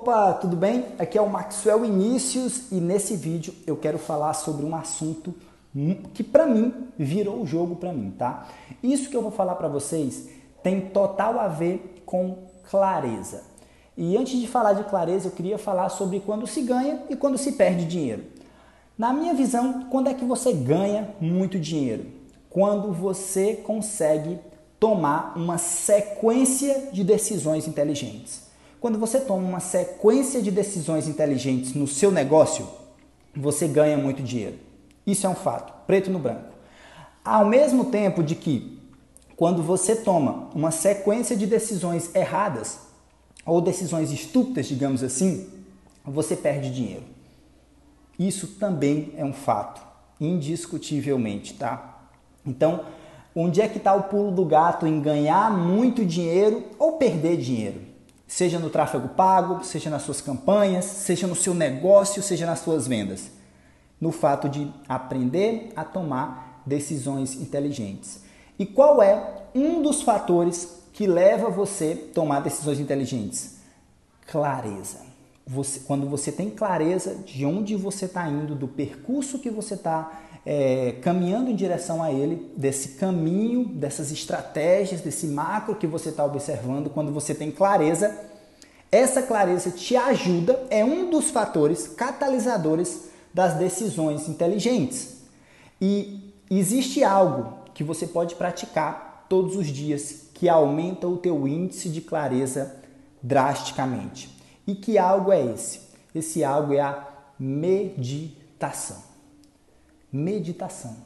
Opa, 0.00 0.32
tudo 0.32 0.56
bem? 0.56 0.86
Aqui 0.98 1.18
é 1.18 1.20
o 1.20 1.28
Maxwell 1.28 1.84
Inícios 1.84 2.72
e 2.72 2.76
nesse 2.76 3.14
vídeo 3.14 3.52
eu 3.66 3.76
quero 3.76 3.98
falar 3.98 4.32
sobre 4.32 4.64
um 4.64 4.74
assunto 4.74 5.34
que 6.14 6.24
para 6.24 6.46
mim 6.46 6.72
virou 6.98 7.42
o 7.42 7.46
jogo 7.46 7.76
para 7.76 7.92
mim, 7.92 8.10
tá? 8.10 8.48
Isso 8.82 9.10
que 9.10 9.16
eu 9.16 9.20
vou 9.20 9.30
falar 9.30 9.56
para 9.56 9.68
vocês 9.68 10.26
tem 10.62 10.80
total 10.80 11.38
a 11.38 11.48
ver 11.48 12.02
com 12.06 12.44
clareza. 12.70 13.42
E 13.94 14.16
antes 14.16 14.40
de 14.40 14.48
falar 14.48 14.72
de 14.72 14.84
clareza, 14.84 15.28
eu 15.28 15.32
queria 15.32 15.58
falar 15.58 15.90
sobre 15.90 16.18
quando 16.20 16.46
se 16.46 16.62
ganha 16.62 17.02
e 17.10 17.14
quando 17.14 17.36
se 17.36 17.52
perde 17.52 17.84
dinheiro. 17.84 18.24
Na 18.96 19.12
minha 19.12 19.34
visão, 19.34 19.86
quando 19.90 20.08
é 20.08 20.14
que 20.14 20.24
você 20.24 20.50
ganha 20.50 21.14
muito 21.20 21.58
dinheiro? 21.58 22.06
Quando 22.48 22.90
você 22.90 23.52
consegue 23.52 24.38
tomar 24.78 25.34
uma 25.36 25.58
sequência 25.58 26.88
de 26.90 27.04
decisões 27.04 27.68
inteligentes. 27.68 28.48
Quando 28.80 28.98
você 28.98 29.20
toma 29.20 29.46
uma 29.46 29.60
sequência 29.60 30.40
de 30.40 30.50
decisões 30.50 31.06
inteligentes 31.06 31.74
no 31.74 31.86
seu 31.86 32.10
negócio, 32.10 32.66
você 33.36 33.68
ganha 33.68 33.98
muito 33.98 34.22
dinheiro. 34.22 34.58
Isso 35.06 35.26
é 35.26 35.28
um 35.28 35.34
fato, 35.34 35.86
preto 35.86 36.10
no 36.10 36.18
branco. 36.18 36.54
Ao 37.22 37.44
mesmo 37.44 37.86
tempo 37.86 38.22
de 38.22 38.34
que 38.34 38.80
quando 39.36 39.62
você 39.62 39.94
toma 39.94 40.48
uma 40.54 40.70
sequência 40.70 41.36
de 41.36 41.46
decisões 41.46 42.14
erradas 42.14 42.78
ou 43.44 43.60
decisões 43.60 44.10
estúpidas, 44.12 44.66
digamos 44.66 45.02
assim, 45.02 45.48
você 46.02 46.34
perde 46.34 46.72
dinheiro. 46.72 47.04
Isso 48.18 48.46
também 48.46 49.12
é 49.14 49.24
um 49.24 49.32
fato, 49.34 49.82
indiscutivelmente, 50.18 51.52
tá? 51.52 52.08
Então, 52.46 52.84
onde 53.36 53.60
é 53.60 53.68
que 53.68 53.76
está 53.76 53.92
o 53.92 54.04
pulo 54.04 54.30
do 54.30 54.44
gato 54.46 54.86
em 54.86 55.02
ganhar 55.02 55.50
muito 55.50 56.04
dinheiro 56.04 56.64
ou 56.78 56.92
perder 56.92 57.36
dinheiro? 57.36 57.89
Seja 58.30 58.60
no 58.60 58.70
tráfego 58.70 59.08
pago, 59.08 59.64
seja 59.64 59.90
nas 59.90 60.02
suas 60.02 60.20
campanhas, 60.20 60.84
seja 60.84 61.26
no 61.26 61.34
seu 61.34 61.52
negócio, 61.52 62.22
seja 62.22 62.46
nas 62.46 62.60
suas 62.60 62.86
vendas. 62.86 63.28
No 64.00 64.12
fato 64.12 64.48
de 64.48 64.72
aprender 64.88 65.72
a 65.74 65.84
tomar 65.84 66.62
decisões 66.64 67.34
inteligentes. 67.34 68.20
E 68.56 68.64
qual 68.64 69.02
é 69.02 69.48
um 69.52 69.82
dos 69.82 70.02
fatores 70.02 70.80
que 70.92 71.08
leva 71.08 71.50
você 71.50 72.08
a 72.08 72.14
tomar 72.14 72.38
decisões 72.38 72.78
inteligentes? 72.78 73.56
Clareza. 74.28 75.09
Você, 75.52 75.80
quando 75.80 76.08
você 76.08 76.30
tem 76.30 76.48
clareza 76.48 77.16
de 77.26 77.44
onde 77.44 77.74
você 77.74 78.04
está 78.04 78.28
indo, 78.28 78.54
do 78.54 78.68
percurso 78.68 79.40
que 79.40 79.50
você 79.50 79.74
está 79.74 80.22
é, 80.46 80.94
caminhando 81.02 81.50
em 81.50 81.56
direção 81.56 82.00
a 82.00 82.12
ele, 82.12 82.52
desse 82.56 82.90
caminho, 82.90 83.64
dessas 83.64 84.12
estratégias, 84.12 85.00
desse 85.00 85.26
macro 85.26 85.74
que 85.74 85.88
você 85.88 86.10
está 86.10 86.24
observando, 86.24 86.88
quando 86.88 87.12
você 87.12 87.34
tem 87.34 87.50
clareza, 87.50 88.16
essa 88.92 89.22
clareza 89.22 89.72
te 89.72 89.96
ajuda, 89.96 90.66
é 90.70 90.84
um 90.84 91.10
dos 91.10 91.30
fatores 91.30 91.88
catalisadores 91.88 93.10
das 93.34 93.54
decisões 93.54 94.28
inteligentes. 94.28 95.16
E 95.80 96.32
existe 96.48 97.02
algo 97.02 97.64
que 97.74 97.82
você 97.82 98.06
pode 98.06 98.36
praticar 98.36 99.26
todos 99.28 99.56
os 99.56 99.66
dias 99.66 100.26
que 100.32 100.48
aumenta 100.48 101.08
o 101.08 101.16
teu 101.16 101.48
índice 101.48 101.88
de 101.88 102.00
clareza 102.00 102.76
drasticamente. 103.20 104.39
E 104.70 104.74
que 104.74 104.98
algo 104.98 105.32
é 105.32 105.44
esse? 105.44 105.80
Esse 106.14 106.44
algo 106.44 106.72
é 106.72 106.80
a 106.80 107.08
meditação 107.38 109.10
meditação. 110.12 110.96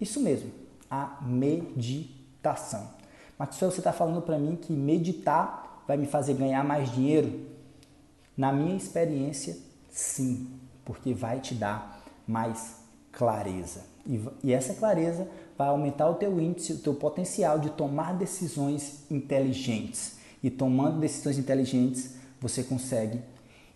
Isso 0.00 0.20
mesmo, 0.20 0.50
a 0.90 1.18
meditação. 1.22 2.90
Maxwell, 3.38 3.70
você 3.70 3.80
está 3.80 3.92
falando 3.92 4.22
para 4.22 4.38
mim 4.38 4.56
que 4.56 4.72
meditar 4.72 5.84
vai 5.86 5.96
me 5.96 6.06
fazer 6.06 6.34
ganhar 6.34 6.64
mais 6.64 6.90
dinheiro? 6.90 7.40
Na 8.36 8.52
minha 8.52 8.76
experiência, 8.76 9.56
sim, 9.90 10.48
porque 10.84 11.12
vai 11.12 11.40
te 11.40 11.54
dar 11.54 12.02
mais 12.26 12.76
clareza. 13.10 13.84
E, 14.06 14.20
e 14.42 14.52
essa 14.52 14.74
clareza 14.74 15.28
vai 15.56 15.68
aumentar 15.68 16.08
o 16.08 16.14
teu 16.14 16.40
índice, 16.40 16.72
o 16.72 16.78
teu 16.78 16.94
potencial 16.94 17.58
de 17.58 17.70
tomar 17.70 18.14
decisões 18.14 19.04
inteligentes. 19.10 20.16
E 20.42 20.50
tomando 20.50 20.98
decisões 20.98 21.38
inteligentes, 21.38 22.16
você 22.42 22.62
consegue 22.64 23.20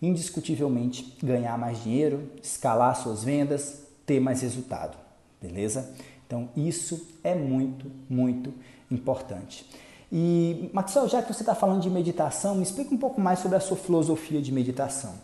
indiscutivelmente 0.02 1.16
ganhar 1.22 1.56
mais 1.56 1.82
dinheiro, 1.82 2.30
escalar 2.42 2.96
suas 2.96 3.24
vendas, 3.24 3.82
ter 4.04 4.20
mais 4.20 4.42
resultado, 4.42 4.98
beleza? 5.40 5.94
Então 6.26 6.50
isso 6.56 7.08
é 7.22 7.34
muito, 7.34 7.90
muito 8.08 8.52
importante. 8.90 9.64
E 10.10 10.70
Maxwell, 10.72 11.08
já 11.08 11.22
que 11.22 11.32
você 11.32 11.42
está 11.42 11.54
falando 11.54 11.80
de 11.80 11.88
meditação, 11.88 12.54
me 12.54 12.62
explica 12.62 12.94
um 12.94 12.98
pouco 12.98 13.20
mais 13.20 13.38
sobre 13.38 13.56
a 13.56 13.60
sua 13.60 13.76
filosofia 13.76 14.42
de 14.42 14.52
meditação. 14.52 15.14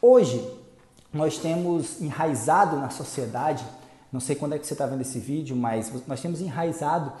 Hoje 0.00 0.44
nós 1.12 1.38
temos 1.38 2.00
enraizado 2.00 2.76
na 2.76 2.90
sociedade, 2.90 3.64
não 4.12 4.20
sei 4.20 4.36
quando 4.36 4.54
é 4.54 4.58
que 4.58 4.66
você 4.66 4.74
está 4.74 4.86
vendo 4.86 5.00
esse 5.02 5.18
vídeo, 5.18 5.54
mas 5.56 5.92
nós 6.06 6.20
temos 6.20 6.40
enraizado 6.40 7.12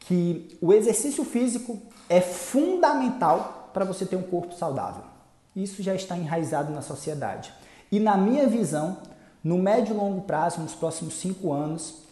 que 0.00 0.56
o 0.60 0.72
exercício 0.72 1.24
físico 1.24 1.80
é 2.08 2.20
fundamental 2.20 3.70
para 3.72 3.84
você 3.84 4.04
ter 4.04 4.16
um 4.16 4.22
corpo 4.22 4.54
saudável. 4.54 5.02
Isso 5.54 5.82
já 5.82 5.94
está 5.94 6.16
enraizado 6.16 6.72
na 6.72 6.82
sociedade. 6.82 7.52
E 7.90 7.98
na 7.98 8.16
minha 8.16 8.46
visão, 8.46 8.98
no 9.42 9.58
médio 9.58 9.94
e 9.94 9.96
longo 9.96 10.22
prazo, 10.22 10.60
nos 10.60 10.74
próximos 10.74 11.14
cinco 11.14 11.52
anos, 11.52 12.02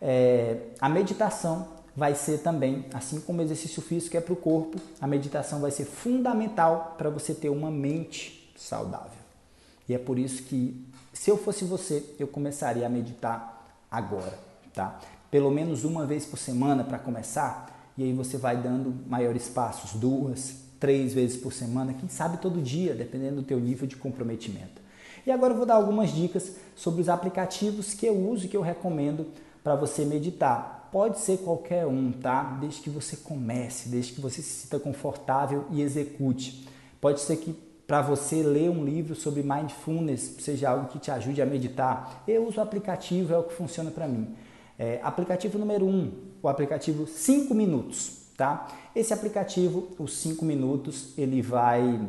é, 0.00 0.58
a 0.80 0.88
meditação 0.88 1.78
vai 1.94 2.14
ser 2.14 2.38
também, 2.38 2.86
assim 2.94 3.20
como 3.20 3.40
o 3.40 3.42
exercício 3.42 3.82
físico 3.82 4.16
é 4.16 4.20
para 4.20 4.32
o 4.32 4.36
corpo, 4.36 4.80
a 5.00 5.06
meditação 5.06 5.60
vai 5.60 5.70
ser 5.70 5.84
fundamental 5.84 6.94
para 6.96 7.10
você 7.10 7.34
ter 7.34 7.48
uma 7.48 7.70
mente 7.70 8.52
saudável. 8.56 9.18
E 9.88 9.94
é 9.94 9.98
por 9.98 10.18
isso 10.18 10.44
que, 10.44 10.86
se 11.12 11.30
eu 11.30 11.36
fosse 11.36 11.64
você, 11.64 12.04
eu 12.18 12.28
começaria 12.28 12.86
a 12.86 12.88
meditar 12.88 13.66
agora, 13.90 14.38
tá? 14.72 15.00
Pelo 15.30 15.50
menos 15.50 15.84
uma 15.84 16.06
vez 16.06 16.24
por 16.24 16.38
semana 16.38 16.84
para 16.84 16.98
começar, 16.98 17.90
e 17.96 18.04
aí 18.04 18.12
você 18.12 18.36
vai 18.36 18.56
dando 18.56 18.94
maiores 19.08 19.48
passos, 19.48 19.98
duas, 19.98 20.67
três 20.78 21.12
vezes 21.12 21.36
por 21.36 21.52
semana, 21.52 21.92
quem 21.92 22.08
sabe 22.08 22.38
todo 22.38 22.62
dia, 22.62 22.94
dependendo 22.94 23.36
do 23.36 23.42
teu 23.42 23.58
nível 23.58 23.86
de 23.86 23.96
comprometimento. 23.96 24.80
E 25.26 25.30
agora 25.30 25.52
eu 25.52 25.56
vou 25.56 25.66
dar 25.66 25.74
algumas 25.74 26.10
dicas 26.10 26.56
sobre 26.74 27.02
os 27.02 27.08
aplicativos 27.08 27.94
que 27.94 28.06
eu 28.06 28.16
uso 28.16 28.46
e 28.46 28.48
que 28.48 28.56
eu 28.56 28.62
recomendo 28.62 29.26
para 29.62 29.74
você 29.74 30.04
meditar. 30.04 30.88
Pode 30.90 31.18
ser 31.18 31.38
qualquer 31.38 31.86
um, 31.86 32.12
tá? 32.12 32.56
Desde 32.60 32.80
que 32.80 32.88
você 32.88 33.16
comece, 33.16 33.88
desde 33.88 34.12
que 34.12 34.20
você 34.20 34.40
se 34.40 34.62
sinta 34.62 34.78
confortável 34.78 35.66
e 35.70 35.82
execute. 35.82 36.66
Pode 37.00 37.20
ser 37.20 37.36
que 37.36 37.54
para 37.86 38.02
você 38.02 38.42
ler 38.42 38.70
um 38.70 38.84
livro 38.84 39.14
sobre 39.14 39.42
mindfulness 39.42 40.36
seja 40.40 40.70
algo 40.70 40.88
que 40.88 40.98
te 40.98 41.10
ajude 41.10 41.42
a 41.42 41.46
meditar. 41.46 42.22
Eu 42.26 42.46
uso 42.46 42.58
o 42.58 42.62
aplicativo, 42.62 43.34
é 43.34 43.38
o 43.38 43.42
que 43.42 43.54
funciona 43.54 43.90
para 43.90 44.06
mim. 44.06 44.34
É, 44.78 45.00
aplicativo 45.02 45.58
número 45.58 45.86
1, 45.86 45.90
um, 45.90 46.12
o 46.42 46.48
aplicativo 46.48 47.06
5 47.06 47.52
minutos, 47.54 48.17
tá? 48.38 48.68
Esse 48.94 49.12
aplicativo, 49.12 49.88
os 49.98 50.16
5 50.18 50.44
minutos, 50.44 51.08
ele 51.18 51.42
vai 51.42 52.00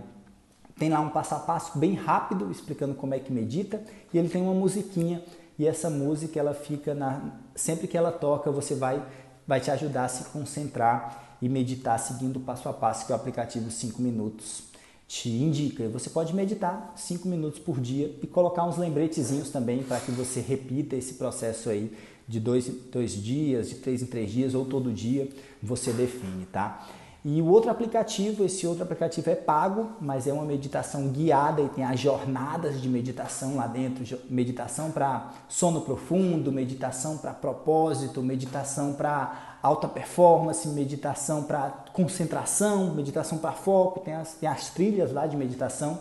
tem 0.78 0.88
lá 0.88 1.02
um 1.02 1.10
passo 1.10 1.36
a 1.36 1.40
passo 1.40 1.78
bem 1.78 1.94
rápido 1.94 2.50
explicando 2.50 2.96
como 2.96 3.14
é 3.14 3.20
que 3.20 3.34
medita 3.34 3.84
e 4.14 4.18
ele 4.18 4.30
tem 4.30 4.42
uma 4.42 4.54
musiquinha 4.54 5.22
e 5.58 5.68
essa 5.68 5.90
música 5.90 6.40
ela 6.40 6.54
fica 6.54 6.94
na 6.94 7.20
sempre 7.54 7.86
que 7.86 7.98
ela 7.98 8.14
toca 8.14 8.50
você 8.50 8.76
vai 8.76 9.04
vai 9.46 9.60
te 9.60 9.70
ajudar 9.72 10.06
a 10.06 10.08
se 10.08 10.30
concentrar 10.30 11.38
e 11.42 11.50
meditar 11.50 12.00
seguindo 12.00 12.38
o 12.38 12.40
passo 12.40 12.70
a 12.70 12.74
passo 12.74 13.06
que 13.06 13.12
o 13.12 13.16
aplicativo 13.16 13.70
5 13.70 14.02
minutos 14.02 14.64
te 15.06 15.28
indica. 15.30 15.90
Você 15.90 16.10
pode 16.10 16.34
meditar 16.34 16.94
5 16.96 17.28
minutos 17.28 17.60
por 17.60 17.82
dia 17.82 18.16
e 18.22 18.28
colocar 18.28 18.64
uns 18.64 18.78
lembretezinhos 18.78 19.50
também 19.50 19.84
para 19.84 20.00
que 20.00 20.12
você 20.12 20.40
repita 20.40 20.96
esse 20.96 21.16
processo 21.16 21.70
aí 21.70 21.92
de 22.30 22.40
dois, 22.40 22.68
dois 22.92 23.12
dias, 23.12 23.70
de 23.70 23.76
três 23.76 24.04
em 24.04 24.06
três 24.06 24.32
dias 24.32 24.54
ou 24.54 24.64
todo 24.64 24.94
dia 24.94 25.28
você 25.62 25.92
define, 25.92 26.46
tá? 26.46 26.88
E 27.26 27.42
o 27.42 27.48
outro 27.48 27.70
aplicativo, 27.70 28.46
esse 28.46 28.66
outro 28.66 28.84
aplicativo 28.84 29.30
é 29.30 29.36
pago, 29.36 29.90
mas 30.00 30.26
é 30.26 30.32
uma 30.32 30.46
meditação 30.46 31.10
guiada 31.10 31.62
e 31.62 31.68
tem 31.68 31.84
as 31.84 32.00
jornadas 32.00 32.82
de 32.82 32.88
meditação 32.88 33.58
lá 33.58 33.68
dentro, 33.68 34.06
meditação 34.30 34.90
para 34.92 35.32
sono 35.50 35.82
profundo, 35.82 36.50
meditação 36.50 37.18
para 37.18 37.34
propósito, 37.34 38.22
meditação 38.22 38.94
para 38.94 39.58
alta 39.62 39.88
performance, 39.88 40.66
meditação 40.70 41.44
para 41.44 41.84
concentração, 41.92 42.94
meditação 42.94 43.38
para 43.40 43.52
foco, 43.52 44.00
tem 44.00 44.14
as, 44.14 44.36
tem 44.36 44.48
as 44.48 44.70
trilhas 44.70 45.12
lá 45.12 45.28
de 45.28 45.36
meditação. 45.36 46.00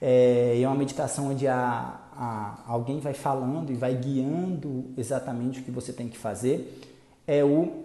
É, 0.00 0.58
é 0.62 0.66
uma 0.66 0.76
meditação 0.76 1.30
onde 1.30 1.46
a, 2.18 2.64
alguém 2.66 2.98
vai 2.98 3.14
falando 3.14 3.70
e 3.70 3.74
vai 3.74 3.94
guiando 3.94 4.86
exatamente 4.96 5.60
o 5.60 5.62
que 5.62 5.70
você 5.70 5.92
tem 5.92 6.08
que 6.08 6.18
fazer. 6.18 6.82
É 7.26 7.44
o 7.44 7.84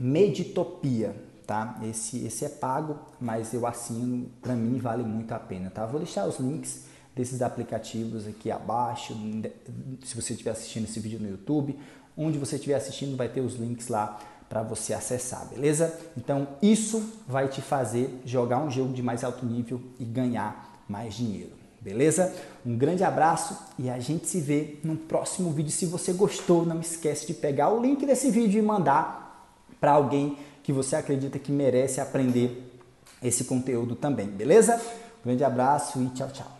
Meditopia 0.00 1.14
tá? 1.48 1.80
Esse, 1.82 2.26
esse 2.26 2.44
é 2.44 2.48
pago, 2.50 2.98
mas 3.18 3.54
eu 3.54 3.66
assino, 3.66 4.30
para 4.42 4.54
mim 4.54 4.76
vale 4.76 5.02
muito 5.02 5.32
a 5.32 5.38
pena, 5.38 5.70
tá? 5.70 5.86
Vou 5.86 5.98
deixar 5.98 6.26
os 6.26 6.38
links 6.38 6.84
desses 7.16 7.40
aplicativos 7.40 8.28
aqui 8.28 8.50
abaixo, 8.50 9.14
se 10.04 10.14
você 10.14 10.34
estiver 10.34 10.50
assistindo 10.50 10.84
esse 10.84 11.00
vídeo 11.00 11.18
no 11.18 11.26
YouTube, 11.26 11.76
onde 12.14 12.36
você 12.36 12.56
estiver 12.56 12.74
assistindo 12.74 13.16
vai 13.16 13.30
ter 13.30 13.40
os 13.40 13.54
links 13.54 13.88
lá 13.88 14.20
para 14.46 14.62
você 14.62 14.92
acessar, 14.92 15.48
beleza? 15.48 15.98
Então 16.18 16.46
isso 16.60 17.02
vai 17.26 17.48
te 17.48 17.62
fazer 17.62 18.20
jogar 18.26 18.58
um 18.62 18.70
jogo 18.70 18.92
de 18.92 19.02
mais 19.02 19.24
alto 19.24 19.46
nível 19.46 19.80
e 19.98 20.04
ganhar 20.04 20.84
mais 20.86 21.14
dinheiro. 21.14 21.57
Beleza? 21.80 22.34
Um 22.66 22.76
grande 22.76 23.04
abraço 23.04 23.56
e 23.78 23.88
a 23.88 23.98
gente 23.98 24.26
se 24.26 24.40
vê 24.40 24.78
no 24.82 24.96
próximo 24.96 25.50
vídeo. 25.52 25.70
Se 25.70 25.86
você 25.86 26.12
gostou, 26.12 26.66
não 26.66 26.80
esquece 26.80 27.26
de 27.26 27.34
pegar 27.34 27.70
o 27.70 27.80
link 27.80 28.04
desse 28.04 28.30
vídeo 28.30 28.58
e 28.58 28.62
mandar 28.62 29.54
para 29.80 29.92
alguém 29.92 30.36
que 30.62 30.72
você 30.72 30.96
acredita 30.96 31.38
que 31.38 31.52
merece 31.52 32.00
aprender 32.00 32.64
esse 33.22 33.44
conteúdo 33.44 33.94
também, 33.94 34.26
beleza? 34.26 34.76
Um 35.20 35.28
grande 35.28 35.44
abraço 35.44 36.00
e 36.02 36.08
tchau, 36.10 36.28
tchau. 36.30 36.57